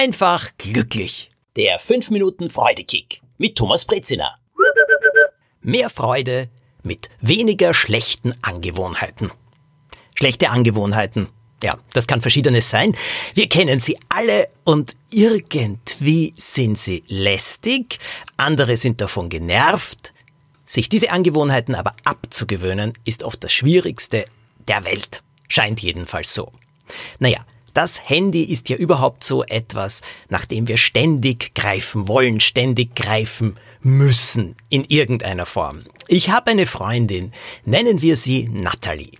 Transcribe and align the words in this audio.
einfach 0.00 0.48
glücklich. 0.56 1.30
Der 1.56 1.78
5 1.78 2.08
Minuten 2.08 2.48
Freudekick 2.48 3.20
mit 3.36 3.56
Thomas 3.56 3.84
Brezina. 3.84 4.34
Mehr 5.60 5.90
Freude 5.90 6.48
mit 6.82 7.10
weniger 7.20 7.74
schlechten 7.74 8.32
Angewohnheiten. 8.40 9.30
Schlechte 10.14 10.48
Angewohnheiten. 10.48 11.28
Ja, 11.62 11.78
das 11.92 12.06
kann 12.06 12.22
verschiedenes 12.22 12.70
sein. 12.70 12.96
Wir 13.34 13.46
kennen 13.50 13.78
sie 13.78 13.98
alle 14.08 14.48
und 14.64 14.96
irgendwie 15.12 16.32
sind 16.38 16.78
sie 16.78 17.04
lästig, 17.08 17.98
andere 18.38 18.78
sind 18.78 19.02
davon 19.02 19.28
genervt. 19.28 20.14
Sich 20.64 20.88
diese 20.88 21.10
Angewohnheiten 21.10 21.74
aber 21.74 21.94
abzugewöhnen, 22.04 22.94
ist 23.04 23.22
oft 23.22 23.44
das 23.44 23.52
Schwierigste 23.52 24.24
der 24.66 24.82
Welt. 24.84 25.22
Scheint 25.48 25.82
jedenfalls 25.82 26.32
so. 26.32 26.52
Naja, 27.18 27.44
das 27.74 28.08
Handy 28.08 28.42
ist 28.42 28.68
ja 28.68 28.76
überhaupt 28.76 29.24
so 29.24 29.44
etwas, 29.44 30.02
nach 30.28 30.44
dem 30.44 30.68
wir 30.68 30.76
ständig 30.76 31.54
greifen 31.54 32.08
wollen, 32.08 32.40
ständig 32.40 32.94
greifen 32.94 33.56
müssen 33.82 34.56
in 34.68 34.84
irgendeiner 34.84 35.46
Form. 35.46 35.84
Ich 36.08 36.30
habe 36.30 36.50
eine 36.50 36.66
Freundin, 36.66 37.32
nennen 37.64 38.02
wir 38.02 38.16
sie 38.16 38.48
Natalie. 38.48 39.12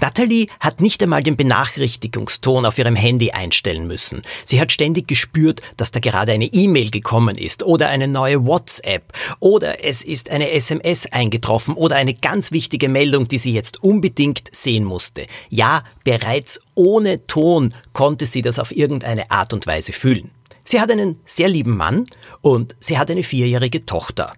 Natalie 0.00 0.48
hat 0.60 0.80
nicht 0.80 1.02
einmal 1.02 1.22
den 1.22 1.36
Benachrichtigungston 1.36 2.66
auf 2.66 2.78
ihrem 2.78 2.96
Handy 2.96 3.30
einstellen 3.30 3.86
müssen. 3.86 4.22
Sie 4.44 4.60
hat 4.60 4.72
ständig 4.72 5.08
gespürt, 5.08 5.60
dass 5.76 5.90
da 5.90 6.00
gerade 6.00 6.32
eine 6.32 6.46
E-Mail 6.46 6.90
gekommen 6.90 7.36
ist 7.36 7.62
oder 7.62 7.88
eine 7.88 8.08
neue 8.08 8.44
WhatsApp 8.44 9.12
oder 9.40 9.84
es 9.84 10.02
ist 10.02 10.30
eine 10.30 10.50
SMS 10.50 11.06
eingetroffen 11.12 11.74
oder 11.74 11.96
eine 11.96 12.14
ganz 12.14 12.52
wichtige 12.52 12.88
Meldung, 12.88 13.28
die 13.28 13.38
sie 13.38 13.52
jetzt 13.52 13.82
unbedingt 13.82 14.48
sehen 14.54 14.84
musste. 14.84 15.26
Ja, 15.48 15.84
bereits 16.04 16.60
ohne 16.74 17.26
Ton 17.26 17.74
konnte 17.92 18.26
sie 18.26 18.42
das 18.42 18.58
auf 18.58 18.74
irgendeine 18.74 19.30
Art 19.30 19.52
und 19.52 19.66
Weise 19.66 19.92
fühlen. 19.92 20.30
Sie 20.64 20.80
hat 20.80 20.90
einen 20.90 21.20
sehr 21.26 21.48
lieben 21.48 21.76
Mann 21.76 22.04
und 22.40 22.74
sie 22.80 22.98
hat 22.98 23.10
eine 23.10 23.22
vierjährige 23.22 23.84
Tochter. 23.84 24.32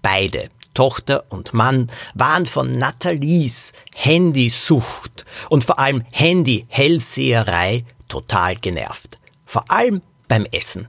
Beide 0.00 0.48
Tochter 0.76 1.24
und 1.30 1.54
Mann 1.54 1.90
waren 2.14 2.44
von 2.44 2.70
Nathalies 2.70 3.72
Handysucht 3.94 5.24
und 5.48 5.64
vor 5.64 5.78
allem 5.78 6.04
Handy-Hellseherei 6.12 7.84
total 8.08 8.56
genervt. 8.56 9.18
Vor 9.46 9.70
allem 9.70 10.02
beim 10.28 10.44
Essen. 10.44 10.88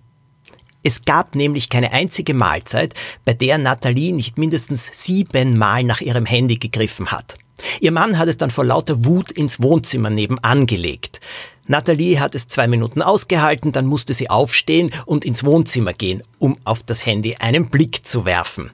Es 0.84 1.06
gab 1.06 1.36
nämlich 1.36 1.70
keine 1.70 1.94
einzige 1.94 2.34
Mahlzeit, 2.34 2.94
bei 3.24 3.34
der 3.34 3.58
Nathalie 3.58 4.14
nicht 4.14 4.38
mindestens 4.38 4.90
siebenmal 4.92 5.84
nach 5.84 6.02
ihrem 6.02 6.26
Handy 6.26 6.58
gegriffen 6.58 7.12
hat. 7.12 7.38
Ihr 7.80 7.92
Mann 7.92 8.18
hat 8.18 8.28
es 8.28 8.38
dann 8.38 8.52
vor 8.52 8.66
lauter 8.66 9.06
Wut 9.06 9.32
ins 9.32 9.62
Wohnzimmer 9.62 10.10
nebenan 10.10 10.68
gelegt. 10.68 11.22
Nathalie 11.66 12.20
hat 12.20 12.36
es 12.36 12.48
zwei 12.50 12.68
Minuten 12.68 13.02
ausgehalten, 13.02 13.72
dann 13.72 13.86
musste 13.86 14.14
sie 14.14 14.30
aufstehen 14.30 14.92
und 15.06 15.24
ins 15.24 15.44
Wohnzimmer 15.46 15.94
gehen, 15.94 16.24
um 16.40 16.58
auf 16.66 16.84
das 16.84 17.06
Handy 17.06 17.36
einen 17.38 17.70
Blick 17.70 18.06
zu 18.06 18.26
werfen. 18.26 18.72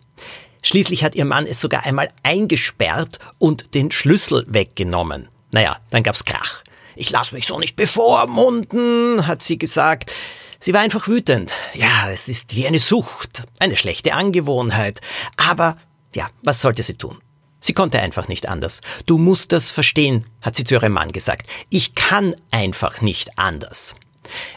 Schließlich 0.64 1.04
hat 1.04 1.14
ihr 1.14 1.26
Mann 1.26 1.46
es 1.46 1.60
sogar 1.60 1.86
einmal 1.86 2.10
eingesperrt 2.24 3.20
und 3.38 3.76
den 3.76 3.92
Schlüssel 3.92 4.46
weggenommen. 4.48 5.28
Naja, 5.52 5.78
dann 5.92 6.04
gab's 6.04 6.26
Krach. 6.26 6.64
Ich 6.96 7.12
lass 7.12 7.32
mich 7.32 7.46
so 7.46 7.60
nicht 7.60 7.76
bevormunden, 7.76 9.28
hat 9.28 9.44
sie 9.44 9.58
gesagt. 9.58 10.12
Sie 10.60 10.74
war 10.74 10.82
einfach 10.82 11.08
wütend. 11.08 11.52
Ja, 11.74 12.10
es 12.10 12.30
ist 12.30 12.56
wie 12.56 12.66
eine 12.66 12.80
Sucht, 12.80 13.44
eine 13.60 13.76
schlechte 13.76 14.14
Angewohnheit. 14.14 15.02
Aber 15.36 15.78
ja, 16.16 16.30
was 16.44 16.62
sollte 16.62 16.82
sie 16.82 16.96
tun? 16.96 17.18
Sie 17.60 17.74
konnte 17.74 18.00
einfach 18.00 18.28
nicht 18.30 18.48
anders. 18.48 18.80
Du 19.06 19.18
musst 19.18 19.52
das 19.52 19.70
verstehen, 19.70 20.26
hat 20.42 20.56
sie 20.56 20.64
zu 20.64 20.76
ihrem 20.76 20.94
Mann 20.94 21.12
gesagt. 21.12 21.48
Ich 21.70 21.96
kann 21.96 22.36
einfach 22.52 23.02
nicht 23.02 23.38
anders. 23.38 23.96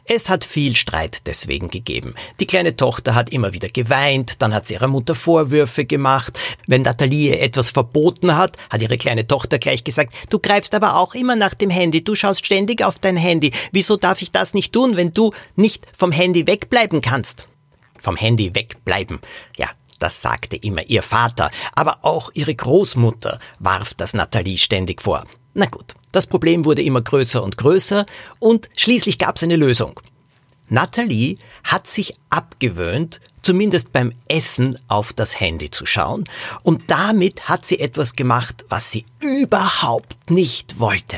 Es 0.04 0.28
hat 0.28 0.44
viel 0.44 0.76
Streit 0.76 1.26
deswegen 1.26 1.68
gegeben. 1.68 2.14
Die 2.40 2.46
kleine 2.46 2.76
Tochter 2.76 3.14
hat 3.14 3.30
immer 3.30 3.52
wieder 3.52 3.68
geweint, 3.68 4.42
dann 4.42 4.54
hat 4.54 4.66
sie 4.66 4.74
ihrer 4.74 4.88
Mutter 4.88 5.14
Vorwürfe 5.14 5.84
gemacht. 5.84 6.38
Wenn 6.66 6.82
Nathalie 6.82 7.38
etwas 7.38 7.70
verboten 7.70 8.36
hat, 8.36 8.56
hat 8.70 8.82
ihre 8.82 8.96
kleine 8.96 9.26
Tochter 9.26 9.58
gleich 9.58 9.84
gesagt, 9.84 10.14
du 10.30 10.38
greifst 10.38 10.74
aber 10.74 10.96
auch 10.96 11.14
immer 11.14 11.36
nach 11.36 11.54
dem 11.54 11.70
Handy, 11.70 12.02
du 12.02 12.14
schaust 12.14 12.44
ständig 12.44 12.82
auf 12.82 12.98
dein 12.98 13.16
Handy. 13.16 13.52
Wieso 13.72 13.96
darf 13.96 14.22
ich 14.22 14.30
das 14.30 14.54
nicht 14.54 14.72
tun, 14.72 14.96
wenn 14.96 15.12
du 15.12 15.32
nicht 15.54 15.86
vom 15.96 16.12
Handy 16.12 16.46
wegbleiben 16.46 17.00
kannst? 17.00 17.46
Vom 17.98 18.16
Handy 18.16 18.54
wegbleiben. 18.54 19.20
Ja, 19.56 19.70
das 19.98 20.20
sagte 20.22 20.56
immer 20.56 20.82
ihr 20.88 21.02
Vater, 21.02 21.50
aber 21.74 22.04
auch 22.04 22.30
ihre 22.34 22.54
Großmutter 22.54 23.38
warf 23.58 23.94
das 23.94 24.14
Nathalie 24.14 24.58
ständig 24.58 25.02
vor. 25.02 25.24
Na 25.58 25.64
gut, 25.64 25.94
das 26.12 26.26
Problem 26.26 26.66
wurde 26.66 26.82
immer 26.82 27.00
größer 27.00 27.42
und 27.42 27.56
größer 27.56 28.04
und 28.40 28.68
schließlich 28.76 29.16
gab 29.16 29.36
es 29.36 29.42
eine 29.42 29.56
Lösung. 29.56 29.98
Natalie 30.68 31.38
hat 31.64 31.86
sich 31.86 32.12
abgewöhnt, 32.28 33.22
zumindest 33.40 33.90
beim 33.90 34.12
Essen 34.28 34.78
auf 34.88 35.14
das 35.14 35.40
Handy 35.40 35.70
zu 35.70 35.86
schauen 35.86 36.24
und 36.62 36.90
damit 36.90 37.48
hat 37.48 37.64
sie 37.64 37.80
etwas 37.80 38.12
gemacht, 38.12 38.66
was 38.68 38.90
sie 38.90 39.06
überhaupt 39.22 40.30
nicht 40.30 40.78
wollte. 40.78 41.16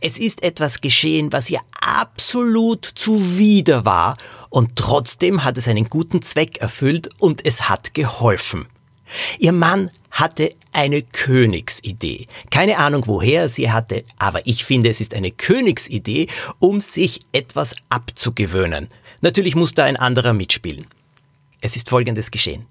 Es 0.00 0.18
ist 0.18 0.44
etwas 0.44 0.80
geschehen, 0.80 1.32
was 1.32 1.50
ihr 1.50 1.60
absolut 1.80 2.84
zuwider 2.94 3.84
war 3.84 4.16
und 4.50 4.76
trotzdem 4.76 5.42
hat 5.42 5.58
es 5.58 5.66
einen 5.66 5.90
guten 5.90 6.22
Zweck 6.22 6.58
erfüllt 6.58 7.10
und 7.18 7.44
es 7.44 7.68
hat 7.68 7.92
geholfen. 7.92 8.68
Ihr 9.38 9.52
Mann 9.52 9.90
hatte 10.10 10.54
eine 10.72 11.02
Königsidee. 11.02 12.26
Keine 12.50 12.78
Ahnung, 12.78 13.04
woher 13.06 13.48
sie 13.48 13.70
hatte, 13.70 14.04
aber 14.18 14.46
ich 14.46 14.64
finde, 14.64 14.90
es 14.90 15.00
ist 15.00 15.14
eine 15.14 15.30
Königsidee, 15.30 16.28
um 16.58 16.80
sich 16.80 17.20
etwas 17.32 17.74
abzugewöhnen. 17.88 18.88
Natürlich 19.20 19.54
muss 19.54 19.74
da 19.74 19.84
ein 19.84 19.96
anderer 19.96 20.32
mitspielen. 20.32 20.86
Es 21.60 21.76
ist 21.76 21.90
Folgendes 21.90 22.30
geschehen. 22.30 22.66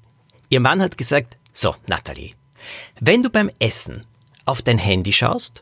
Ihr 0.50 0.60
Mann 0.60 0.82
hat 0.82 0.98
gesagt, 0.98 1.38
so, 1.54 1.76
Natalie, 1.88 2.34
wenn 3.00 3.24
du 3.24 3.30
beim 3.30 3.50
Essen 3.60 4.06
auf 4.46 4.62
dein 4.62 4.78
Handy 4.78 5.14
schaust, 5.14 5.62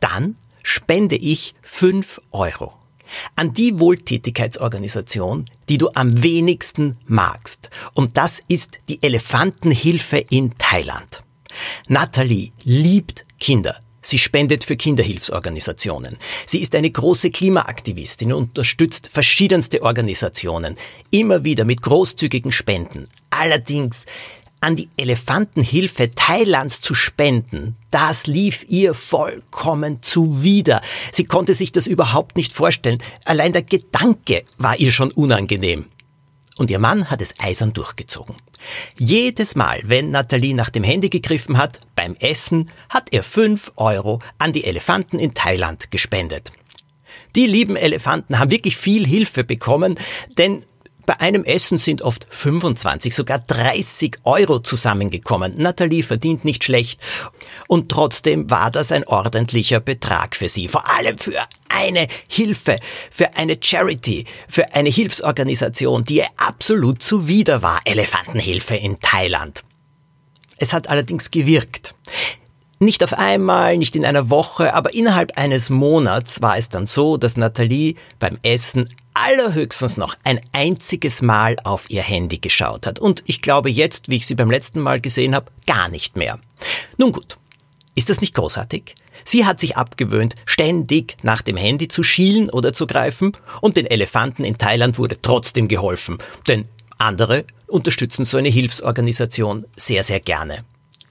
dann 0.00 0.36
spende 0.62 1.16
ich 1.16 1.54
fünf 1.62 2.20
Euro 2.32 2.72
an 3.36 3.52
die 3.52 3.78
Wohltätigkeitsorganisation, 3.78 5.46
die 5.68 5.78
du 5.78 5.90
am 5.94 6.22
wenigsten 6.22 6.98
magst. 7.06 7.70
Und 7.94 8.16
das 8.16 8.40
ist 8.48 8.78
die 8.88 9.02
Elefantenhilfe 9.02 10.18
in 10.18 10.52
Thailand. 10.58 11.22
Natalie 11.88 12.52
liebt 12.64 13.24
Kinder. 13.38 13.76
Sie 14.04 14.18
spendet 14.18 14.64
für 14.64 14.76
Kinderhilfsorganisationen. 14.76 16.16
Sie 16.44 16.60
ist 16.60 16.74
eine 16.74 16.90
große 16.90 17.30
Klimaaktivistin 17.30 18.32
und 18.32 18.48
unterstützt 18.48 19.08
verschiedenste 19.12 19.82
Organisationen, 19.82 20.76
immer 21.10 21.44
wieder 21.44 21.64
mit 21.64 21.82
großzügigen 21.82 22.50
Spenden. 22.50 23.08
Allerdings 23.30 24.06
an 24.62 24.76
die 24.76 24.88
Elefantenhilfe 24.96 26.10
Thailands 26.12 26.80
zu 26.80 26.94
spenden, 26.94 27.76
das 27.90 28.26
lief 28.26 28.64
ihr 28.68 28.94
vollkommen 28.94 30.02
zuwider. 30.02 30.80
Sie 31.12 31.24
konnte 31.24 31.54
sich 31.54 31.72
das 31.72 31.86
überhaupt 31.86 32.36
nicht 32.36 32.52
vorstellen. 32.52 33.02
Allein 33.24 33.52
der 33.52 33.62
Gedanke 33.62 34.44
war 34.58 34.78
ihr 34.78 34.92
schon 34.92 35.10
unangenehm. 35.10 35.86
Und 36.58 36.70
ihr 36.70 36.78
Mann 36.78 37.10
hat 37.10 37.20
es 37.20 37.34
eisern 37.40 37.72
durchgezogen. 37.72 38.36
Jedes 38.98 39.56
Mal, 39.56 39.80
wenn 39.84 40.10
Nathalie 40.10 40.54
nach 40.54 40.70
dem 40.70 40.84
Handy 40.84 41.08
gegriffen 41.08 41.58
hat, 41.58 41.80
beim 41.96 42.14
Essen, 42.20 42.70
hat 42.88 43.12
er 43.12 43.22
fünf 43.22 43.72
Euro 43.76 44.20
an 44.38 44.52
die 44.52 44.64
Elefanten 44.64 45.18
in 45.18 45.34
Thailand 45.34 45.90
gespendet. 45.90 46.52
Die 47.34 47.46
lieben 47.46 47.76
Elefanten 47.76 48.38
haben 48.38 48.50
wirklich 48.50 48.76
viel 48.76 49.06
Hilfe 49.06 49.42
bekommen, 49.42 49.98
denn 50.38 50.64
bei 51.06 51.18
einem 51.20 51.44
Essen 51.44 51.78
sind 51.78 52.02
oft 52.02 52.26
25, 52.30 53.14
sogar 53.14 53.38
30 53.40 54.18
Euro 54.24 54.60
zusammengekommen. 54.60 55.52
Nathalie 55.56 56.02
verdient 56.02 56.44
nicht 56.44 56.64
schlecht. 56.64 57.00
Und 57.66 57.88
trotzdem 57.88 58.50
war 58.50 58.70
das 58.70 58.92
ein 58.92 59.06
ordentlicher 59.06 59.80
Betrag 59.80 60.36
für 60.36 60.48
sie. 60.48 60.68
Vor 60.68 60.88
allem 60.88 61.18
für 61.18 61.38
eine 61.68 62.06
Hilfe, 62.28 62.78
für 63.10 63.36
eine 63.36 63.56
Charity, 63.60 64.26
für 64.48 64.74
eine 64.74 64.90
Hilfsorganisation, 64.90 66.04
die 66.04 66.16
ihr 66.16 66.28
absolut 66.36 67.02
zuwider 67.02 67.62
war. 67.62 67.80
Elefantenhilfe 67.84 68.76
in 68.76 69.00
Thailand. 69.00 69.62
Es 70.58 70.72
hat 70.72 70.88
allerdings 70.88 71.30
gewirkt. 71.30 71.94
Nicht 72.78 73.04
auf 73.04 73.14
einmal, 73.14 73.76
nicht 73.76 73.94
in 73.94 74.04
einer 74.04 74.28
Woche, 74.28 74.74
aber 74.74 74.92
innerhalb 74.92 75.38
eines 75.38 75.70
Monats 75.70 76.42
war 76.42 76.58
es 76.58 76.68
dann 76.68 76.86
so, 76.86 77.16
dass 77.16 77.36
Nathalie 77.36 77.94
beim 78.18 78.38
Essen 78.42 78.88
allerhöchstens 79.22 79.96
noch 79.96 80.16
ein 80.24 80.40
einziges 80.52 81.22
Mal 81.22 81.56
auf 81.64 81.88
ihr 81.90 82.02
Handy 82.02 82.38
geschaut 82.38 82.86
hat. 82.86 82.98
Und 82.98 83.22
ich 83.26 83.40
glaube 83.42 83.70
jetzt, 83.70 84.08
wie 84.08 84.16
ich 84.16 84.26
sie 84.26 84.34
beim 84.34 84.50
letzten 84.50 84.80
Mal 84.80 85.00
gesehen 85.00 85.34
habe, 85.34 85.50
gar 85.66 85.88
nicht 85.88 86.16
mehr. 86.16 86.38
Nun 86.96 87.12
gut, 87.12 87.38
ist 87.94 88.10
das 88.10 88.20
nicht 88.20 88.34
großartig? 88.34 88.94
Sie 89.24 89.46
hat 89.46 89.60
sich 89.60 89.76
abgewöhnt, 89.76 90.34
ständig 90.46 91.16
nach 91.22 91.42
dem 91.42 91.56
Handy 91.56 91.88
zu 91.88 92.02
schielen 92.02 92.50
oder 92.50 92.72
zu 92.72 92.86
greifen 92.86 93.36
und 93.60 93.76
den 93.76 93.86
Elefanten 93.86 94.44
in 94.44 94.58
Thailand 94.58 94.98
wurde 94.98 95.20
trotzdem 95.20 95.68
geholfen, 95.68 96.18
denn 96.48 96.66
andere 96.98 97.44
unterstützen 97.68 98.24
so 98.24 98.36
eine 98.36 98.48
Hilfsorganisation 98.48 99.64
sehr, 99.76 100.02
sehr 100.02 100.20
gerne. 100.20 100.64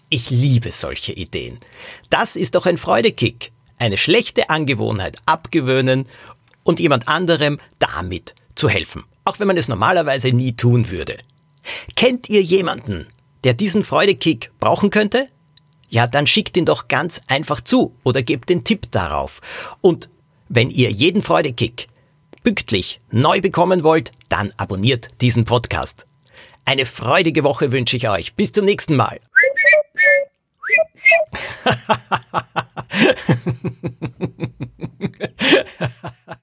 Ich 0.10 0.30
liebe 0.30 0.72
solche 0.74 1.14
Ideen. 1.14 1.60
Das 2.10 2.36
ist 2.36 2.56
doch 2.56 2.66
ein 2.66 2.78
Freudekick. 2.78 3.52
Eine 3.78 3.98
schlechte 3.98 4.50
Angewohnheit 4.50 5.18
abgewöhnen 5.26 6.06
und 6.64 6.80
jemand 6.80 7.08
anderem 7.08 7.60
damit 7.80 8.36
zu 8.56 8.70
helfen, 8.70 9.04
auch 9.26 9.40
wenn 9.40 9.48
man 9.48 9.58
es 9.58 9.68
normalerweise 9.68 10.32
nie 10.32 10.56
tun 10.56 10.90
würde. 10.90 11.18
Kennt 11.96 12.30
ihr 12.30 12.42
jemanden, 12.42 13.08
der 13.44 13.54
diesen 13.54 13.84
Freudekick 13.84 14.52
brauchen 14.60 14.90
könnte? 14.90 15.28
Ja, 15.90 16.08
dann 16.08 16.28
schickt 16.28 16.58
ihn 16.58 16.66
doch 16.66 16.88
ganz 16.88 17.22
einfach 17.28 17.62
zu 17.62 17.96
oder 18.04 18.22
gebt 18.22 18.50
den 18.50 18.64
Tipp 18.64 18.92
darauf. 18.92 19.42
Und 19.82 20.10
wenn 20.48 20.70
ihr 20.70 20.90
jeden 20.90 21.22
Freudekick 21.22 21.88
pünktlich 22.44 23.02
neu 23.12 23.42
bekommen 23.42 23.84
wollt, 23.84 24.12
dann 24.30 24.54
abonniert 24.58 25.10
diesen 25.22 25.46
Podcast. 25.46 26.06
Eine 26.66 26.86
freudige 26.86 27.44
Woche 27.44 27.72
wünsche 27.72 27.98
ich 27.98 28.08
euch. 28.08 28.36
Bis 28.36 28.52
zum 28.52 28.66
nächsten 28.66 28.96
Mal. 28.96 29.20